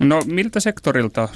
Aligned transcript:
No 0.00 0.22
miltä 0.26 0.60
sektorilta? 0.60 1.28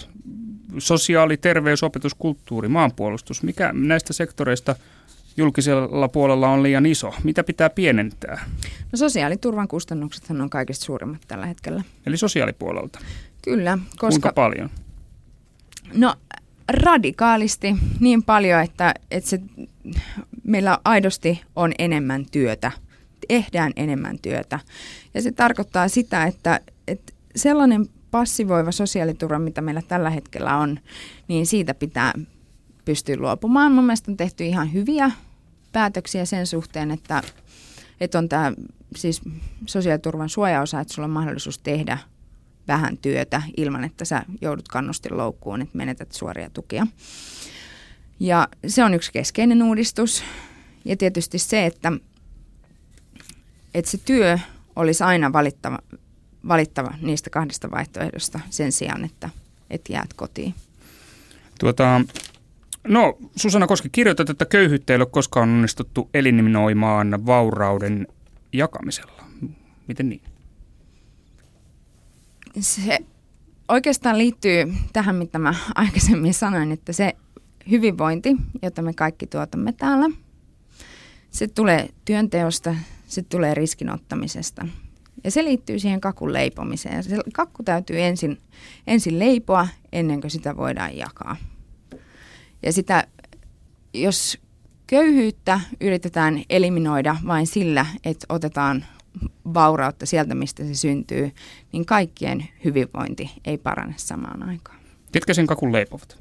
Sosiaali, 0.78 1.36
terveys, 1.36 1.82
opetus, 1.82 2.14
kulttuuri, 2.14 2.68
maanpuolustus. 2.68 3.42
Mikä 3.42 3.70
näistä 3.72 4.12
sektoreista 4.12 4.76
julkisella 5.36 6.08
puolella 6.08 6.48
on 6.48 6.62
liian 6.62 6.86
iso? 6.86 7.14
Mitä 7.24 7.44
pitää 7.44 7.70
pienentää? 7.70 8.44
No 8.92 8.96
sosiaaliturvan 8.96 9.68
kustannukset 9.68 10.30
on 10.30 10.50
kaikista 10.50 10.84
suurimmat 10.84 11.20
tällä 11.28 11.46
hetkellä. 11.46 11.82
Eli 12.06 12.16
sosiaalipuolelta? 12.16 12.98
Kyllä. 13.42 13.78
Koska, 13.90 14.08
Kuinka 14.08 14.32
paljon? 14.32 14.70
No 15.94 16.14
radikaalisti 16.68 17.76
niin 18.00 18.22
paljon, 18.22 18.60
että, 18.60 18.94
että 19.10 19.30
se, 19.30 19.40
meillä 20.44 20.78
aidosti 20.84 21.42
on 21.56 21.72
enemmän 21.78 22.26
työtä. 22.32 22.72
Tehdään 23.28 23.72
enemmän 23.76 24.18
työtä. 24.22 24.60
Ja 25.14 25.22
se 25.22 25.32
tarkoittaa 25.32 25.88
sitä, 25.88 26.24
että, 26.24 26.60
että 26.88 27.12
sellainen 27.36 27.88
passivoiva 28.14 28.72
sosiaaliturva, 28.72 29.38
mitä 29.38 29.60
meillä 29.60 29.82
tällä 29.82 30.10
hetkellä 30.10 30.56
on, 30.56 30.78
niin 31.28 31.46
siitä 31.46 31.74
pitää 31.74 32.12
pystyä 32.84 33.16
luopumaan. 33.16 33.72
Mun 33.72 33.84
mielestä 33.84 34.10
on 34.10 34.16
tehty 34.16 34.44
ihan 34.44 34.72
hyviä 34.72 35.10
päätöksiä 35.72 36.24
sen 36.24 36.46
suhteen, 36.46 36.90
että, 36.90 37.22
että 38.00 38.18
on 38.18 38.28
tämä 38.28 38.52
siis 38.96 39.22
sosiaaliturvan 39.66 40.28
suojaosa, 40.28 40.80
että 40.80 40.94
sulla 40.94 41.06
on 41.06 41.10
mahdollisuus 41.10 41.58
tehdä 41.58 41.98
vähän 42.68 42.98
työtä 42.98 43.42
ilman, 43.56 43.84
että 43.84 44.04
sä 44.04 44.22
joudut 44.40 44.68
kannustinloukkuun, 44.68 45.62
että 45.62 45.78
menetät 45.78 46.12
suoria 46.12 46.50
tukia. 46.50 46.86
Ja 48.20 48.48
se 48.66 48.84
on 48.84 48.94
yksi 48.94 49.12
keskeinen 49.12 49.62
uudistus. 49.62 50.24
Ja 50.84 50.96
tietysti 50.96 51.38
se, 51.38 51.66
että, 51.66 51.92
että 53.74 53.90
se 53.90 53.98
työ 53.98 54.38
olisi 54.76 55.04
aina 55.04 55.32
valittava, 55.32 55.78
valittava 56.48 56.94
niistä 57.02 57.30
kahdesta 57.30 57.70
vaihtoehdosta 57.70 58.40
sen 58.50 58.72
sijaan, 58.72 59.04
että, 59.04 59.30
että 59.70 59.92
jäät 59.92 60.14
kotiin. 60.14 60.54
Tuota, 61.60 62.00
no, 62.88 63.18
Susanna 63.36 63.66
Koski, 63.66 63.88
kirjoitat, 63.92 64.30
että 64.30 64.44
köyhyyttä 64.44 64.92
ei 64.92 64.96
ole 64.96 65.06
koskaan 65.06 65.48
onnistuttu 65.48 66.10
eliminoimaan 66.14 67.26
vaurauden 67.26 68.06
jakamisella. 68.52 69.24
Miten 69.88 70.08
niin? 70.08 70.20
Se 72.60 72.98
oikeastaan 73.68 74.18
liittyy 74.18 74.74
tähän, 74.92 75.16
mitä 75.16 75.38
mä 75.38 75.54
aikaisemmin 75.74 76.34
sanoin, 76.34 76.72
että 76.72 76.92
se 76.92 77.12
hyvinvointi, 77.70 78.36
jota 78.62 78.82
me 78.82 78.92
kaikki 78.92 79.26
tuotamme 79.26 79.72
täällä, 79.72 80.10
se 81.30 81.48
tulee 81.48 81.88
työnteosta, 82.04 82.74
se 83.06 83.22
tulee 83.22 83.54
riskinottamisesta– 83.54 84.66
ja 85.24 85.30
se 85.30 85.44
liittyy 85.44 85.78
siihen 85.78 86.00
kakun 86.00 86.32
leipomiseen. 86.32 87.04
Se 87.04 87.16
kakku 87.32 87.62
täytyy 87.62 88.00
ensin, 88.00 88.40
ensin 88.86 89.18
leipoa 89.18 89.68
ennen 89.92 90.20
kuin 90.20 90.30
sitä 90.30 90.56
voidaan 90.56 90.96
jakaa. 90.96 91.36
Ja 92.62 92.72
sitä, 92.72 93.06
jos 93.94 94.38
köyhyyttä 94.86 95.60
yritetään 95.80 96.42
eliminoida 96.50 97.16
vain 97.26 97.46
sillä, 97.46 97.86
että 98.04 98.26
otetaan 98.28 98.84
vaurautta 99.54 100.06
sieltä, 100.06 100.34
mistä 100.34 100.64
se 100.64 100.74
syntyy, 100.74 101.32
niin 101.72 101.86
kaikkien 101.86 102.48
hyvinvointi 102.64 103.30
ei 103.44 103.58
parane 103.58 103.94
samaan 103.96 104.42
aikaan. 104.42 104.78
Ketkä 105.12 105.34
sen 105.34 105.46
kakun 105.46 105.72
leipovat? 105.72 106.18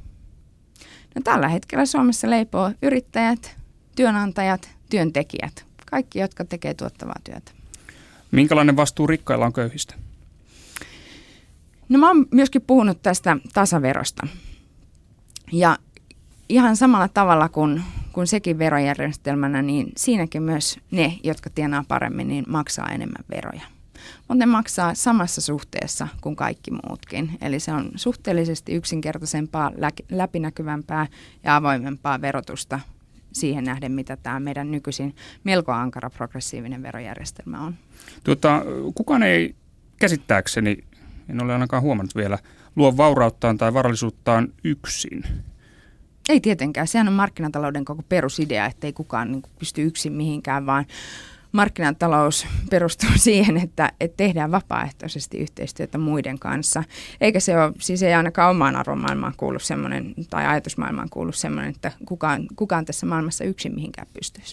No, 1.15 1.21
tällä 1.23 1.47
hetkellä 1.47 1.85
Suomessa 1.85 2.29
leipoo 2.29 2.71
yrittäjät, 2.81 3.57
työnantajat, 3.95 4.69
työntekijät, 4.89 5.65
kaikki, 5.91 6.19
jotka 6.19 6.45
tekee 6.45 6.73
tuottavaa 6.73 7.19
työtä. 7.23 7.51
Minkälainen 8.33 8.75
vastuu 8.75 9.07
rikkailla 9.07 9.45
on 9.45 9.53
köyhistä? 9.53 9.95
No 11.89 11.99
mä 11.99 12.07
oon 12.07 12.25
myöskin 12.31 12.61
puhunut 12.61 13.01
tästä 13.01 13.37
tasaverosta. 13.53 14.27
Ja 15.51 15.77
ihan 16.49 16.75
samalla 16.75 17.07
tavalla 17.07 17.49
kuin, 17.49 17.83
kuin 18.11 18.27
sekin 18.27 18.59
verojärjestelmänä, 18.59 19.61
niin 19.61 19.91
siinäkin 19.97 20.43
myös 20.43 20.79
ne, 20.91 21.17
jotka 21.23 21.49
tienaa 21.49 21.83
paremmin, 21.87 22.27
niin 22.27 22.45
maksaa 22.47 22.89
enemmän 22.89 23.25
veroja. 23.29 23.61
Mutta 24.17 24.35
ne 24.35 24.45
maksaa 24.45 24.93
samassa 24.93 25.41
suhteessa 25.41 26.07
kuin 26.21 26.35
kaikki 26.35 26.71
muutkin. 26.71 27.37
Eli 27.41 27.59
se 27.59 27.73
on 27.73 27.91
suhteellisesti 27.95 28.73
yksinkertaisempaa, 28.73 29.71
läpinäkyvämpää 30.11 31.07
ja 31.43 31.55
avoimempaa 31.55 32.21
verotusta 32.21 32.79
siihen 33.33 33.63
nähden, 33.63 33.91
mitä 33.91 34.17
tämä 34.17 34.39
meidän 34.39 34.71
nykyisin 34.71 35.15
melko 35.43 35.71
ankara 35.71 36.09
progressiivinen 36.09 36.83
verojärjestelmä 36.83 37.61
on. 37.61 37.75
Tuota, 38.23 38.61
kukaan 38.95 39.23
ei 39.23 39.55
käsittääkseni, 39.99 40.77
en 41.29 41.43
ole 41.43 41.53
ainakaan 41.53 41.83
huomannut 41.83 42.15
vielä, 42.15 42.37
luo 42.75 42.97
vaurauttaan 42.97 43.57
tai 43.57 43.73
varallisuuttaan 43.73 44.53
yksin. 44.63 45.23
Ei 46.29 46.39
tietenkään. 46.39 46.87
Sehän 46.87 47.07
on 47.07 47.13
markkinatalouden 47.13 47.85
koko 47.85 48.03
perusidea, 48.09 48.65
että 48.65 48.87
ei 48.87 48.93
kukaan 48.93 49.31
niin 49.31 49.43
pysty 49.59 49.83
yksin 49.83 50.13
mihinkään, 50.13 50.65
vaan 50.65 50.85
markkinatalous 51.53 52.47
perustuu 52.69 53.09
siihen, 53.15 53.57
että, 53.57 53.91
että 53.99 54.17
tehdään 54.17 54.51
vapaaehtoisesti 54.51 55.37
yhteistyötä 55.37 55.97
muiden 55.97 56.39
kanssa. 56.39 56.83
Eikä 57.21 57.39
se 57.39 57.61
ole, 57.61 57.73
siis 57.79 58.03
ei 58.03 58.13
ainakaan 58.13 58.51
omaan 58.51 58.75
arvomaailmaan 58.75 59.33
kuulu 59.37 59.59
semmoinen, 59.59 60.13
tai 60.29 60.45
ajatusmaailmaan 60.45 61.09
kuulu 61.09 61.31
semmoinen, 61.31 61.69
että 61.69 61.91
kukaan, 62.05 62.47
kukaan 62.55 62.85
tässä 62.85 63.05
maailmassa 63.05 63.43
yksin 63.43 63.75
mihinkään 63.75 64.07
pystyisi. 64.13 64.51